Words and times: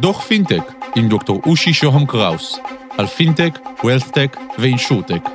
דוח 0.00 0.20
פינטק 0.20 0.72
עם 0.96 1.08
דוקטור 1.08 1.40
אושי 1.46 1.72
שוהם 1.72 2.06
קראוס 2.06 2.58
על 2.98 3.06
פינטק, 3.06 3.58
wealthtech 3.84 4.36
ו 4.58 4.64
insurtech. 4.64 5.28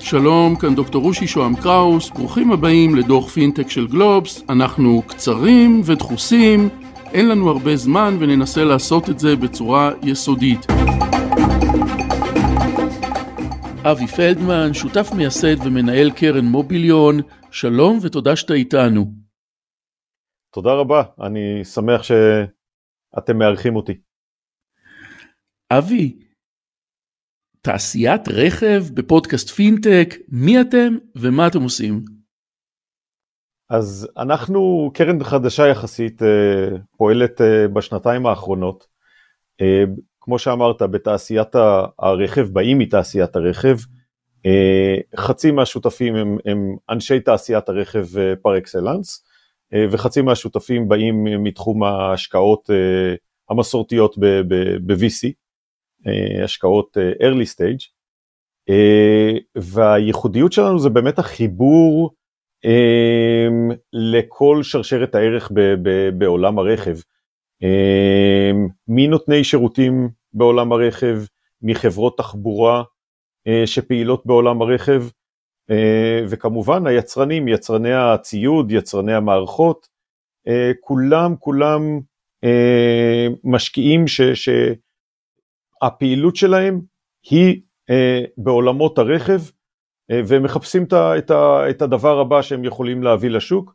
שלום, 0.00 0.56
כאן 0.56 0.74
דוקטור 0.74 1.04
אושי 1.04 1.26
שוהם 1.26 1.56
קראוס, 1.56 2.10
ברוכים 2.10 2.52
הבאים 2.52 2.94
לדוח 2.94 3.28
פינטק 3.28 3.70
של 3.70 3.86
גלובס, 3.86 4.42
אנחנו 4.48 5.02
קצרים 5.06 5.82
ודחוסים, 5.84 6.68
אין 7.12 7.28
לנו 7.28 7.50
הרבה 7.50 7.76
זמן 7.76 8.16
וננסה 8.18 8.64
לעשות 8.64 9.10
את 9.10 9.18
זה 9.18 9.36
בצורה 9.36 9.90
יסודית. 10.02 10.66
אבי 13.84 14.06
פלדמן, 14.06 14.74
שותף 14.74 15.10
מייסד 15.14 15.66
ומנהל 15.66 16.10
קרן 16.10 16.44
מוביליון, 16.44 17.20
שלום 17.52 17.98
ותודה 18.02 18.36
שאתה 18.36 18.54
איתנו. 18.54 19.12
תודה 20.54 20.70
רבה, 20.72 21.02
אני 21.26 21.64
שמח 21.64 22.02
שאתם 22.02 23.38
מארחים 23.38 23.76
אותי. 23.76 24.00
אבי, 25.72 26.18
תעשיית 27.60 28.28
רכב 28.28 28.82
בפודקאסט 28.94 29.48
פינטק, 29.48 30.14
מי 30.28 30.60
אתם 30.60 30.96
ומה 31.16 31.46
אתם 31.46 31.62
עושים? 31.62 32.04
אז 33.70 34.08
אנחנו 34.16 34.90
קרן 34.94 35.24
חדשה 35.24 35.66
יחסית, 35.66 36.22
אה, 36.22 36.78
פועלת 36.96 37.40
אה, 37.40 37.68
בשנתיים 37.68 38.26
האחרונות. 38.26 38.86
אה, 39.60 39.84
כמו 40.20 40.38
שאמרת, 40.38 40.82
בתעשיית 40.82 41.54
הרכב, 41.98 42.48
באים 42.52 42.78
מתעשיית 42.78 43.36
הרכב. 43.36 43.76
חצי 45.16 45.50
מהשותפים 45.50 46.14
הם, 46.14 46.38
הם 46.44 46.76
אנשי 46.90 47.20
תעשיית 47.20 47.68
הרכב 47.68 48.06
פר 48.42 48.58
אקסלנס, 48.58 49.24
וחצי 49.90 50.22
מהשותפים 50.22 50.88
באים 50.88 51.24
מתחום 51.24 51.82
ההשקעות 51.82 52.70
המסורתיות 53.50 54.18
ב-VC, 54.18 55.32
השקעות 56.44 56.96
early 57.20 57.56
stage. 57.56 57.88
והייחודיות 59.56 60.52
שלנו 60.52 60.78
זה 60.78 60.90
באמת 60.90 61.18
החיבור 61.18 62.10
לכל 63.92 64.62
שרשרת 64.62 65.14
הערך 65.14 65.52
בעולם 66.18 66.58
הרכב. 66.58 66.96
מנותני 68.88 69.44
שירותים 69.44 70.08
בעולם 70.32 70.72
הרכב, 70.72 71.16
מחברות 71.62 72.18
תחבורה 72.18 72.78
אה, 72.78 72.84
שפעילות 73.66 74.26
בעולם 74.26 74.62
הרכב, 74.62 75.02
אה, 75.70 76.24
וכמובן 76.28 76.86
היצרנים, 76.86 77.48
יצרני 77.48 77.92
הציוד, 77.92 78.72
יצרני 78.72 79.14
המערכות, 79.14 79.88
אה, 80.48 80.72
כולם 80.80 81.36
כולם 81.38 82.00
משקיעים 83.44 84.06
ש, 84.06 84.20
שהפעילות 85.82 86.36
שלהם 86.36 86.80
היא 87.30 87.60
בעולמות 88.36 88.98
הרכב, 88.98 89.40
אה, 90.10 90.20
והם 90.26 90.42
מחפשים 90.42 90.84
את 91.70 91.82
הדבר 91.82 92.18
הבא 92.18 92.42
שהם 92.42 92.64
יכולים 92.64 93.02
להביא 93.02 93.30
לשוק. 93.30 93.74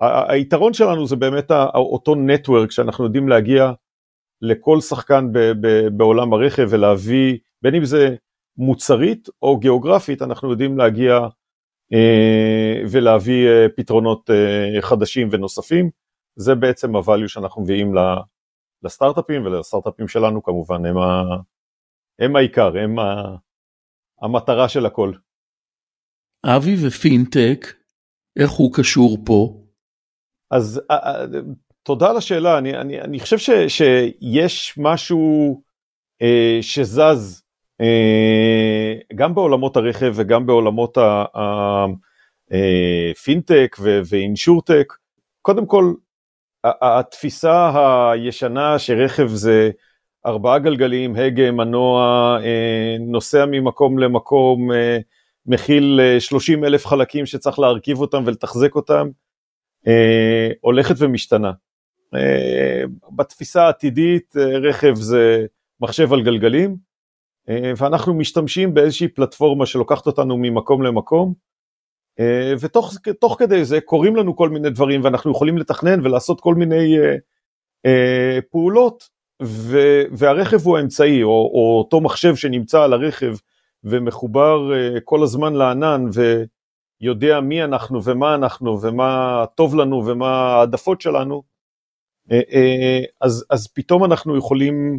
היתרון 0.00 0.72
שלנו 0.72 1.06
זה 1.06 1.16
באמת 1.16 1.50
אותו 1.74 2.14
נטוורק 2.14 2.70
שאנחנו 2.70 3.04
יודעים 3.04 3.28
להגיע 3.28 3.72
לכל 4.42 4.80
שחקן 4.80 5.28
בעולם 5.92 6.32
הרכב 6.32 6.66
ולהביא, 6.70 7.38
בין 7.62 7.74
אם 7.74 7.84
זה 7.84 8.16
מוצרית 8.56 9.28
או 9.42 9.58
גיאוגרפית, 9.58 10.22
אנחנו 10.22 10.50
יודעים 10.50 10.78
להגיע 10.78 11.18
אה, 11.92 12.82
ולהביא 12.90 13.48
אה, 13.48 13.66
פתרונות 13.76 14.30
חדשים 14.80 15.28
ונוספים. 15.30 15.90
זה 16.36 16.54
בעצם 16.54 16.96
הvalue 16.96 17.28
שאנחנו 17.28 17.62
מביאים 17.62 17.94
לסטארט-אפים 18.82 19.46
ולסטארט-אפים 19.46 20.08
שלנו 20.08 20.42
כמובן, 20.42 20.86
הם, 20.86 20.98
ה, 20.98 21.22
הם 22.18 22.36
העיקר, 22.36 22.72
הם 22.76 22.96
המטרה 24.22 24.68
של 24.68 24.86
הכל. 24.86 25.12
אבי 26.46 26.86
ופינטק, 26.86 27.66
איך 28.38 28.50
הוא 28.50 28.72
קשור 28.74 29.18
פה? 29.26 29.60
אז 30.50 30.80
uh, 30.92 30.94
uh, 30.94 31.36
תודה 31.82 32.10
על 32.10 32.16
השאלה, 32.16 32.58
אני, 32.58 32.76
אני, 32.76 33.00
אני 33.00 33.20
חושב 33.20 33.38
ש, 33.38 33.50
שיש 33.68 34.74
משהו 34.78 35.62
uh, 36.22 36.62
שזז 36.62 37.43
גם 39.14 39.34
בעולמות 39.34 39.76
הרכב 39.76 40.12
וגם 40.14 40.46
בעולמות 40.46 40.98
הפינטק 42.50 43.76
ואינשורטק. 44.04 44.92
קודם 45.42 45.66
כל, 45.66 45.94
התפיסה 46.64 47.70
הישנה 48.12 48.78
שרכב 48.78 49.26
זה 49.26 49.70
ארבעה 50.26 50.58
גלגלים, 50.58 51.16
הגה, 51.16 51.50
מנוע, 51.50 52.38
נוסע 53.00 53.44
ממקום 53.46 53.98
למקום, 53.98 54.70
מכיל 55.46 56.00
30 56.18 56.64
אה, 56.64 56.68
אלף 56.68 56.86
חלקים 56.86 57.26
שצריך 57.26 57.58
להרכיב 57.58 58.00
אותם 58.00 58.22
ולתחזק 58.26 58.74
אותם, 58.74 59.08
אה, 59.86 60.50
הולכת 60.60 60.94
ומשתנה. 60.98 61.52
אה, 62.14 62.82
בתפיסה 63.16 63.62
העתידית 63.62 64.34
רכב 64.36 64.94
זה 64.94 65.46
מחשב 65.80 66.12
על 66.12 66.22
גלגלים, 66.22 66.70
אה, 66.70 66.76
ואנחנו 67.48 68.14
משתמשים 68.14 68.74
באיזושהי 68.74 69.08
פלטפורמה 69.08 69.66
שלוקחת 69.66 70.06
אותנו 70.06 70.36
ממקום 70.36 70.82
למקום, 70.82 71.34
אה, 72.20 72.54
ותוך 72.60 73.36
כדי 73.38 73.64
זה 73.64 73.80
קורים 73.80 74.16
לנו 74.16 74.36
כל 74.36 74.48
מיני 74.48 74.70
דברים 74.70 75.04
ואנחנו 75.04 75.30
יכולים 75.30 75.58
לתכנן 75.58 76.06
ולעשות 76.06 76.40
כל 76.40 76.54
מיני 76.54 76.98
אה, 76.98 77.16
אה, 77.86 78.38
פעולות, 78.50 79.08
ו, 79.42 79.78
והרכב 80.12 80.60
הוא 80.64 80.76
האמצעי, 80.76 81.22
או, 81.22 81.28
או 81.28 81.78
אותו 81.78 82.00
מחשב 82.00 82.36
שנמצא 82.36 82.82
על 82.82 82.92
הרכב, 82.92 83.36
ומחובר 83.84 84.70
כל 85.04 85.22
הזמן 85.22 85.54
לענן 85.54 86.04
ויודע 87.00 87.40
מי 87.40 87.64
אנחנו 87.64 88.04
ומה 88.04 88.34
אנחנו 88.34 88.80
ומה 88.82 89.44
טוב 89.54 89.74
לנו 89.74 90.06
ומה 90.06 90.28
העדפות 90.28 91.00
שלנו, 91.00 91.42
אז, 93.20 93.44
אז 93.50 93.68
פתאום 93.74 94.04
אנחנו 94.04 94.36
יכולים 94.36 94.98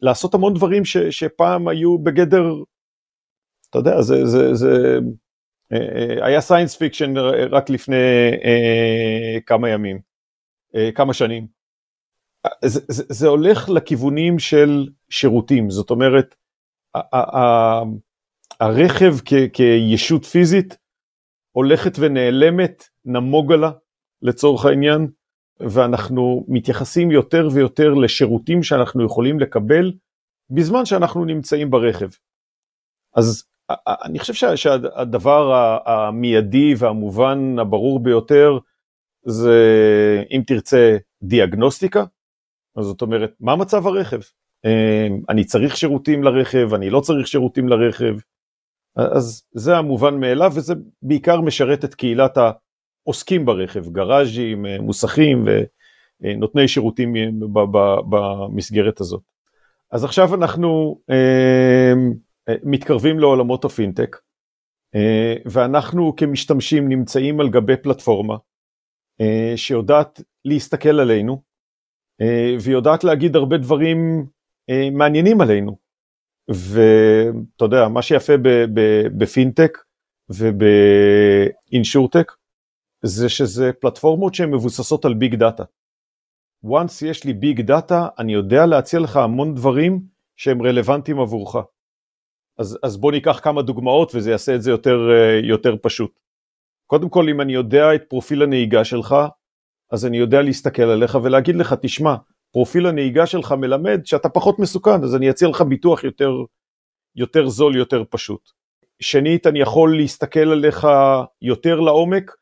לעשות 0.00 0.34
המון 0.34 0.54
דברים 0.54 0.84
ש, 0.84 0.96
שפעם 0.96 1.68
היו 1.68 1.98
בגדר, 1.98 2.54
אתה 3.70 3.78
יודע, 3.78 4.02
זה, 4.02 4.26
זה, 4.26 4.54
זה 4.54 4.98
אה, 5.74 6.24
היה 6.24 6.40
science 6.40 6.76
fiction 6.76 7.16
רק 7.50 7.70
לפני 7.70 7.96
אה, 8.32 9.40
כמה 9.46 9.68
ימים, 9.68 9.98
אה, 10.76 10.78
כמה 10.94 11.14
שנים. 11.14 11.46
זה, 12.64 12.80
זה, 12.88 13.02
זה 13.08 13.28
הולך 13.28 13.68
לכיוונים 13.68 14.38
של 14.38 14.88
שירותים, 15.10 15.70
זאת 15.70 15.90
אומרת, 15.90 16.34
הרכב 18.60 19.14
כישות 19.52 20.24
פיזית 20.24 20.76
הולכת 21.52 21.92
ונעלמת, 21.98 22.88
נמוגה 23.04 23.56
לה 23.56 23.70
לצורך 24.22 24.64
העניין, 24.64 25.08
ואנחנו 25.60 26.44
מתייחסים 26.48 27.10
יותר 27.10 27.48
ויותר 27.52 27.94
לשירותים 27.94 28.62
שאנחנו 28.62 29.04
יכולים 29.04 29.40
לקבל 29.40 29.92
בזמן 30.50 30.84
שאנחנו 30.84 31.24
נמצאים 31.24 31.70
ברכב. 31.70 32.08
אז 33.14 33.44
אני 34.04 34.18
חושב 34.18 34.56
שהדבר 34.56 35.52
המיידי 35.86 36.74
והמובן 36.78 37.58
הברור 37.58 38.00
ביותר 38.00 38.58
זה 39.24 39.58
אם 40.30 40.42
תרצה 40.46 40.96
דיאגנוסטיקה, 41.22 42.04
זאת 42.80 43.02
אומרת 43.02 43.32
מה 43.40 43.56
מצב 43.56 43.86
הרכב, 43.86 44.20
אמ, 44.64 45.22
אני 45.28 45.44
צריך 45.44 45.76
שירותים 45.76 46.22
לרכב, 46.22 46.74
אני 46.74 46.90
לא 46.90 47.00
צריך 47.00 47.26
שירותים 47.26 47.68
לרכב, 47.68 48.14
אז 48.96 49.42
זה 49.52 49.76
המובן 49.76 50.20
מאליו 50.20 50.52
וזה 50.54 50.74
בעיקר 51.02 51.40
משרת 51.40 51.84
את 51.84 51.94
קהילת 51.94 52.38
העוסקים 53.06 53.44
ברכב, 53.44 53.88
גראז'ים, 53.88 54.66
אה, 54.66 54.80
מוסכים 54.80 55.44
ונותני 56.20 56.68
שירותים 56.68 57.14
במסגרת 58.08 59.00
הזאת. 59.00 59.22
אז 59.90 60.04
עכשיו 60.04 60.34
אנחנו 60.34 61.00
אה, 61.10 61.92
מתקרבים 62.62 63.18
לעולמות 63.18 63.64
הפינטק, 63.64 64.16
אה, 64.94 65.34
ואנחנו 65.46 66.16
כמשתמשים 66.16 66.88
נמצאים 66.88 67.40
על 67.40 67.48
גבי 67.48 67.76
פלטפורמה 67.76 68.36
שיודעת 69.56 70.20
להסתכל 70.44 71.00
עלינו, 71.00 71.42
ויודעת 72.60 73.04
להגיד 73.04 73.36
הרבה 73.36 73.58
דברים 73.58 74.26
אה, 74.70 74.88
מעניינים 74.92 75.40
עלינו. 75.40 75.76
ואתה 76.48 77.64
יודע, 77.64 77.88
מה 77.88 78.02
שיפה 78.02 78.32
בפינטק 79.18 79.78
וב 80.28 80.62
insurtech, 80.62 82.32
זה 83.06 83.28
שזה 83.28 83.70
פלטפורמות 83.80 84.34
שהן 84.34 84.50
מבוססות 84.50 85.04
על 85.04 85.14
ביג 85.14 85.34
דאטה. 85.34 85.64
once 86.66 87.06
יש 87.06 87.24
לי 87.24 87.32
ביג 87.32 87.60
דאטה, 87.60 88.08
אני 88.18 88.32
יודע 88.32 88.66
להציע 88.66 89.00
לך 89.00 89.16
המון 89.16 89.54
דברים 89.54 90.02
שהם 90.36 90.62
רלוונטיים 90.62 91.20
עבורך. 91.20 91.56
אז, 92.58 92.78
אז 92.82 92.96
בוא 92.96 93.12
ניקח 93.12 93.40
כמה 93.42 93.62
דוגמאות 93.62 94.14
וזה 94.14 94.30
יעשה 94.30 94.54
את 94.54 94.62
זה 94.62 94.70
יותר, 94.70 94.98
אה, 95.10 95.40
יותר 95.48 95.74
פשוט. 95.82 96.18
קודם 96.86 97.08
כל, 97.08 97.28
אם 97.28 97.40
אני 97.40 97.52
יודע 97.52 97.94
את 97.94 98.02
פרופיל 98.08 98.42
הנהיגה 98.42 98.84
שלך, 98.84 99.16
אז 99.90 100.06
אני 100.06 100.16
יודע 100.16 100.42
להסתכל 100.42 100.82
עליך 100.82 101.18
ולהגיד 101.22 101.56
לך, 101.56 101.74
תשמע, 101.82 102.14
פרופיל 102.52 102.86
הנהיגה 102.86 103.26
שלך 103.26 103.52
מלמד 103.52 104.00
שאתה 104.04 104.28
פחות 104.28 104.58
מסוכן, 104.58 105.04
אז 105.04 105.16
אני 105.16 105.30
אציע 105.30 105.48
לך 105.48 105.62
ביטוח 105.62 106.04
יותר, 106.04 106.30
יותר 107.16 107.48
זול, 107.48 107.76
יותר 107.76 108.02
פשוט. 108.10 108.50
שנית, 109.00 109.46
אני 109.46 109.60
יכול 109.60 109.96
להסתכל 109.96 110.52
עליך 110.52 110.86
יותר 111.42 111.80
לעומק, 111.80 112.36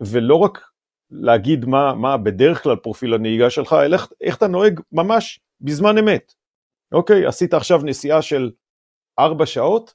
ולא 0.00 0.34
רק 0.34 0.60
להגיד 1.10 1.64
מה, 1.64 1.94
מה 1.94 2.16
בדרך 2.16 2.62
כלל 2.62 2.76
פרופיל 2.76 3.14
הנהיגה 3.14 3.50
שלך, 3.50 3.72
אלא 3.72 3.94
איך, 3.96 4.08
איך 4.20 4.36
אתה 4.36 4.46
נוהג 4.46 4.80
ממש 4.92 5.40
בזמן 5.60 5.98
אמת. 5.98 6.34
אוקיי, 6.92 7.26
עשית 7.26 7.54
עכשיו 7.54 7.80
נסיעה 7.84 8.22
של 8.22 8.50
ארבע 9.18 9.46
שעות, 9.46 9.94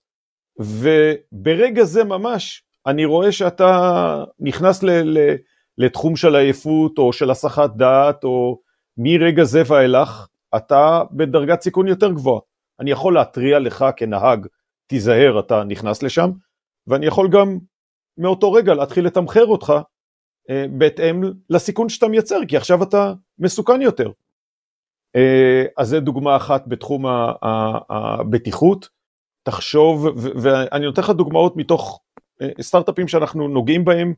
וברגע 0.59 1.83
זה 1.83 2.03
ממש 2.03 2.63
אני 2.87 3.05
רואה 3.05 3.31
שאתה 3.31 4.23
נכנס 4.39 4.83
ל, 4.83 4.89
ל, 4.89 5.35
לתחום 5.77 6.15
של 6.15 6.35
עייפות 6.35 6.97
או 6.97 7.13
של 7.13 7.31
הסחת 7.31 7.69
דעת, 7.75 8.23
או 8.23 8.61
מרגע 8.97 9.43
זה 9.43 9.61
ואילך, 9.67 10.27
אתה 10.55 11.03
בדרגת 11.11 11.61
סיכון 11.61 11.87
יותר 11.87 12.11
גבוהה. 12.11 12.41
אני 12.79 12.91
יכול 12.91 13.13
להתריע 13.13 13.59
לך 13.59 13.85
כנהג, 13.97 14.47
תיזהר, 14.87 15.39
אתה 15.39 15.63
נכנס 15.63 16.03
לשם, 16.03 16.31
ואני 16.87 17.05
יכול 17.05 17.29
גם 17.29 17.57
מאותו 18.17 18.51
רגע 18.51 18.73
להתחיל 18.73 19.05
לתמחר 19.05 19.45
אותך 19.45 19.73
בהתאם 20.49 21.21
לסיכון 21.49 21.89
שאתה 21.89 22.07
מייצר, 22.07 22.39
כי 22.47 22.57
עכשיו 22.57 22.83
אתה 22.83 23.13
מסוכן 23.39 23.81
יותר. 23.81 24.11
אה, 25.15 25.63
אז 25.77 25.87
זה 25.87 25.99
דוגמה 25.99 26.35
אחת 26.35 26.67
בתחום 26.67 27.05
הבטיחות. 27.89 28.89
תחשוב, 29.43 30.07
ואני 30.15 30.85
נותן 30.85 31.01
לך 31.01 31.09
דוגמאות 31.09 31.57
מתוך 31.57 32.01
אה, 32.41 32.49
סטארט-אפים 32.61 33.07
שאנחנו 33.07 33.47
נוגעים 33.47 33.85
בהם. 33.85 34.13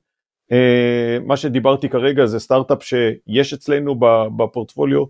מה 1.26 1.38
שדיברתי 1.38 1.90
כרגע 1.90 2.26
זה 2.26 2.40
סטארט-אפ 2.40 2.84
שיש 2.84 3.54
אצלנו 3.54 4.00
בפורטפוליו 4.38 5.06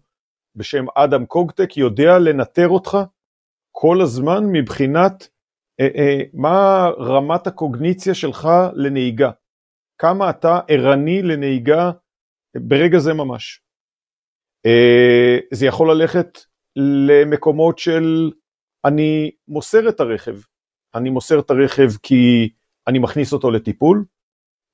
בשם 0.56 0.86
אדם 0.96 1.26
קוגטק, 1.26 1.78
יודע 1.78 2.20
לנטר 2.20 2.70
אותך 2.70 2.98
כל 3.72 4.02
הזמן 4.02 4.44
מבחינת 4.52 5.28
מה 6.34 6.90
רמת 7.00 7.48
הקוגניציה 7.48 8.14
שלך 8.14 8.50
לנהיגה. 8.74 9.32
כמה 9.98 10.30
אתה 10.30 10.60
ערני 10.68 11.22
לנהיגה 11.22 11.92
ברגע 12.58 13.00
זה 13.00 13.14
ממש. 13.14 13.62
אה, 14.66 15.38
זה 15.52 15.66
יכול 15.66 15.92
ללכת 15.92 16.40
למקומות 16.76 17.80
של 17.80 18.32
אני 18.86 19.32
מוסר 19.48 19.90
את 19.90 20.00
הרכב, 20.00 20.36
אני 20.96 21.10
מוסר 21.10 21.40
את 21.40 21.52
הרכב 21.52 21.90
כי 22.04 22.50
אני 22.88 23.00
מכניס 23.00 23.34
אותו 23.34 23.52
לטיפול, 23.52 24.06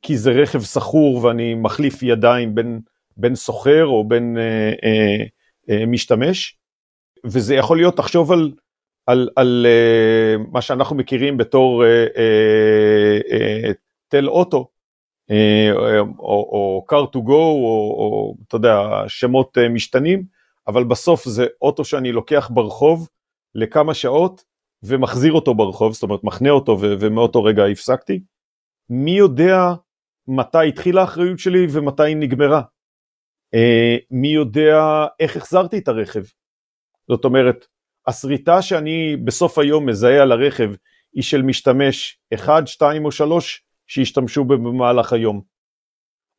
כי 0.01 0.17
זה 0.17 0.31
רכב 0.31 0.59
סחור 0.59 1.23
ואני 1.23 1.53
מחליף 1.53 2.03
ידיים 2.03 2.55
בין, 2.55 2.81
בין 3.17 3.35
סוחר 3.35 3.85
או 3.85 4.07
בין 4.07 4.37
אה, 4.37 4.73
אה, 4.83 5.25
אה, 5.69 5.85
משתמש, 5.85 6.57
וזה 7.25 7.55
יכול 7.55 7.77
להיות, 7.77 7.97
תחשוב 7.97 8.31
על, 8.31 8.51
על, 9.05 9.29
על 9.35 9.65
אה, 9.69 10.35
מה 10.51 10.61
שאנחנו 10.61 10.95
מכירים 10.95 11.37
בתור 11.37 11.85
אה, 11.85 12.05
אה, 12.17 13.19
אה, 13.31 13.71
תל 14.07 14.29
אוטו, 14.29 14.67
או, 16.19 16.25
או 16.29 16.85
car 16.91 17.15
to 17.15 17.19
go, 17.19 17.31
או, 17.31 18.35
אתה 18.47 18.55
יודע, 18.55 19.03
שמות 19.07 19.57
אה, 19.57 19.69
משתנים, 19.69 20.23
אבל 20.67 20.83
בסוף 20.83 21.25
זה 21.25 21.45
אוטו 21.61 21.85
שאני 21.85 22.11
לוקח 22.11 22.49
ברחוב 22.53 23.09
לכמה 23.55 23.93
שעות 23.93 24.43
ומחזיר 24.83 25.33
אותו 25.33 25.55
ברחוב, 25.55 25.93
זאת 25.93 26.03
אומרת 26.03 26.23
מחנה 26.23 26.49
אותו 26.49 26.77
ומאותו 26.81 27.43
רגע 27.43 27.65
הפסקתי. 27.65 28.19
מי 28.89 29.11
יודע 29.11 29.73
מתי 30.27 30.67
התחילה 30.67 31.01
האחריות 31.01 31.39
שלי 31.39 31.67
ומתי 31.69 32.03
היא 32.03 32.17
נגמרה? 32.17 32.61
אה, 33.53 33.97
מי 34.11 34.27
יודע 34.27 35.05
איך 35.19 35.37
החזרתי 35.37 35.77
את 35.77 35.87
הרכב? 35.87 36.23
זאת 37.07 37.25
אומרת, 37.25 37.65
השריטה 38.07 38.61
שאני 38.61 39.15
בסוף 39.23 39.57
היום 39.57 39.85
מזהה 39.85 40.21
על 40.21 40.31
הרכב 40.31 40.69
היא 41.13 41.23
של 41.23 41.41
משתמש 41.41 42.19
1, 42.33 42.67
2 42.67 43.05
או 43.05 43.11
3 43.11 43.63
שישתמשו 43.89 44.45
במהלך 44.45 45.13
היום. 45.13 45.41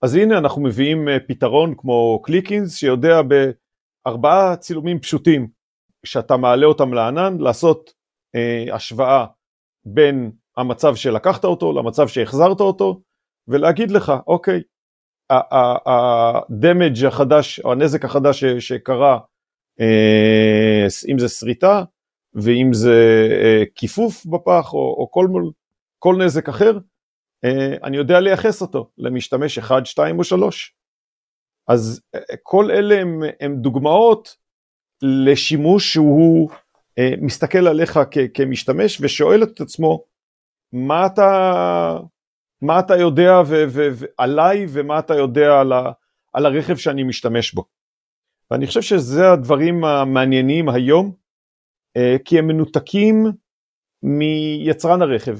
אז 0.02 0.14
הנה 0.14 0.38
אנחנו 0.38 0.62
מביאים 0.62 1.08
אה, 1.08 1.16
פתרון 1.28 1.74
כמו 1.78 2.22
קליקינס 2.22 2.76
שיודע 2.76 3.20
בארבעה 3.22 4.56
צילומים 4.56 5.00
פשוטים 5.00 5.48
שאתה 6.06 6.36
מעלה 6.36 6.66
אותם 6.66 6.94
לענן 6.94 7.38
לעשות 7.38 7.92
אה, 8.34 8.74
השוואה 8.74 9.26
בין 9.84 10.30
המצב 10.56 10.94
שלקחת 10.94 11.44
אותו 11.44 11.72
למצב 11.72 12.08
שהחזרת 12.08 12.60
אותו 12.60 13.00
ולהגיד 13.48 13.90
לך 13.90 14.12
אוקיי 14.26 14.62
הדמג' 15.86 17.04
החדש 17.06 17.60
או 17.60 17.72
הנזק 17.72 18.04
החדש 18.04 18.44
שקרה 18.44 19.18
אה, 19.80 20.86
אם 21.12 21.18
זה 21.18 21.28
שריטה 21.28 21.82
ואם 22.34 22.68
זה 22.72 23.28
אה, 23.42 23.62
כיפוף 23.74 24.26
בפח 24.26 24.72
או, 24.72 24.78
או 24.78 25.10
כל, 25.10 25.26
כל 25.98 26.16
נזק 26.24 26.48
אחר 26.48 26.78
אני 27.84 27.96
יודע 27.96 28.20
לייחס 28.20 28.62
אותו 28.62 28.90
למשתמש 28.98 29.58
1, 29.58 29.86
2 29.86 30.18
או 30.18 30.24
3. 30.24 30.74
אז 31.68 32.02
אה, 32.14 32.20
כל 32.42 32.70
אלה 32.70 33.00
הם, 33.00 33.22
הם 33.40 33.56
דוגמאות 33.56 34.36
לשימוש 35.02 35.92
שהוא 35.92 36.50
אה, 36.98 37.12
מסתכל 37.20 37.66
עליך 37.66 38.00
כ, 38.10 38.18
כמשתמש 38.34 39.00
ושואל 39.00 39.42
את 39.42 39.60
עצמו 39.60 40.04
מה 40.72 41.06
אתה, 41.06 41.98
מה 42.62 42.80
אתה 42.80 42.96
יודע 42.96 43.32
ו, 43.46 43.64
ו, 43.68 43.88
ו, 43.92 44.04
עליי 44.18 44.66
ומה 44.68 44.98
אתה 44.98 45.14
יודע 45.14 45.60
על, 45.60 45.72
ה, 45.72 45.92
על 46.32 46.46
הרכב 46.46 46.76
שאני 46.76 47.02
משתמש 47.02 47.54
בו. 47.54 47.64
ואני 48.50 48.66
חושב 48.66 48.82
שזה 48.82 49.32
הדברים 49.32 49.84
המעניינים 49.84 50.68
היום, 50.68 51.12
כי 52.24 52.38
הם 52.38 52.46
מנותקים 52.46 53.26
מיצרן 54.02 55.02
הרכב. 55.02 55.38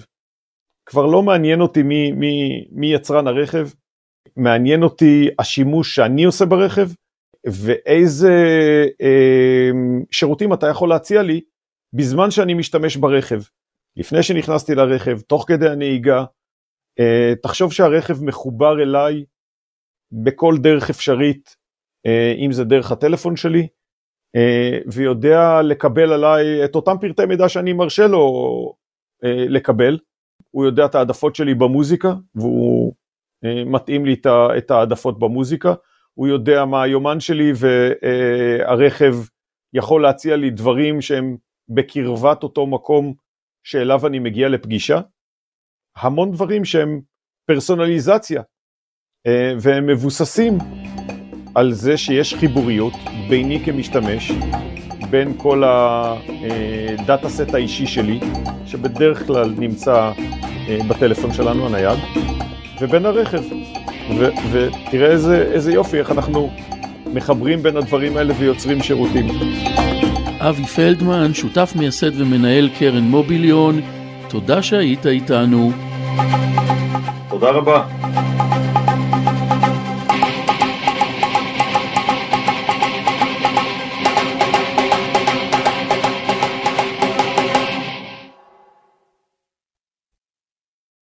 כבר 0.86 1.06
לא 1.06 1.22
מעניין 1.22 1.60
אותי 1.60 1.82
מי, 1.82 2.12
מי, 2.12 2.64
מי 2.70 2.94
יצרן 2.94 3.26
הרכב, 3.26 3.68
מעניין 4.36 4.82
אותי 4.82 5.28
השימוש 5.38 5.94
שאני 5.94 6.24
עושה 6.24 6.44
ברכב 6.44 6.88
ואיזה 7.46 8.34
אה, 9.02 9.70
שירותים 10.10 10.52
אתה 10.52 10.66
יכול 10.66 10.88
להציע 10.88 11.22
לי 11.22 11.40
בזמן 11.92 12.30
שאני 12.30 12.54
משתמש 12.54 12.96
ברכב. 12.96 13.40
לפני 13.96 14.22
שנכנסתי 14.22 14.74
לרכב, 14.74 15.20
תוך 15.20 15.44
כדי 15.48 15.68
הנהיגה, 15.68 16.24
אה, 17.00 17.32
תחשוב 17.42 17.72
שהרכב 17.72 18.24
מחובר 18.24 18.82
אליי 18.82 19.24
בכל 20.12 20.54
דרך 20.58 20.90
אפשרית, 20.90 21.56
אה, 22.06 22.34
אם 22.46 22.52
זה 22.52 22.64
דרך 22.64 22.92
הטלפון 22.92 23.36
שלי, 23.36 23.68
אה, 24.36 24.78
ויודע 24.92 25.62
לקבל 25.62 26.12
עליי 26.12 26.64
את 26.64 26.74
אותם 26.74 26.96
פרטי 27.00 27.26
מידע 27.26 27.48
שאני 27.48 27.72
מרשה 27.72 28.06
לו 28.06 28.24
אה, 29.24 29.44
לקבל. 29.48 29.98
הוא 30.50 30.64
יודע 30.64 30.84
את 30.84 30.94
העדפות 30.94 31.34
שלי 31.34 31.54
במוזיקה, 31.54 32.14
והוא 32.34 32.94
אה, 33.44 33.64
מתאים 33.64 34.04
לי 34.04 34.16
את 34.58 34.70
העדפות 34.70 35.18
במוזיקה, 35.18 35.74
הוא 36.14 36.28
יודע 36.28 36.64
מה 36.64 36.82
היומן 36.82 37.20
שלי 37.20 37.52
והרכב 37.56 39.14
יכול 39.74 40.02
להציע 40.02 40.36
לי 40.36 40.50
דברים 40.50 41.00
שהם 41.00 41.36
בקרבת 41.68 42.42
אותו 42.42 42.66
מקום 42.66 43.14
שאליו 43.66 44.06
אני 44.06 44.18
מגיע 44.18 44.48
לפגישה. 44.48 45.00
המון 45.96 46.32
דברים 46.32 46.64
שהם 46.64 47.00
פרסונליזציה, 47.46 48.42
אה, 49.26 49.52
והם 49.60 49.86
מבוססים 49.86 50.58
על 51.54 51.72
זה 51.72 51.96
שיש 51.96 52.34
חיבוריות 52.34 52.92
ביני 53.28 53.64
כמשתמש, 53.64 54.32
בין 55.10 55.32
כל 55.36 55.62
הדאטה 55.66 57.28
סט 57.28 57.54
האישי 57.54 57.86
שלי, 57.86 58.20
שבדרך 58.66 59.26
כלל 59.26 59.54
נמצא 59.58 60.12
אה, 60.68 60.78
בטלפון 60.88 61.32
שלנו 61.32 61.66
הנייד, 61.66 61.98
ובין 62.80 63.06
הרכב. 63.06 63.42
ו- 64.18 64.30
ותראה 64.50 65.10
איזה, 65.10 65.48
איזה 65.52 65.72
יופי, 65.72 65.98
איך 65.98 66.10
אנחנו 66.10 66.50
מחברים 67.12 67.62
בין 67.62 67.76
הדברים 67.76 68.16
האלה 68.16 68.34
ויוצרים 68.38 68.82
שירותים. 68.82 69.28
אבי 70.38 70.64
פלדמן, 70.64 71.34
שותף 71.34 71.72
מייסד 71.76 72.20
ומנהל 72.20 72.68
קרן 72.78 73.04
מוביליון, 73.04 73.80
תודה 74.28 74.62
שהיית 74.62 75.06
איתנו. 75.06 75.72
תודה 77.30 77.50
רבה. 77.50 77.86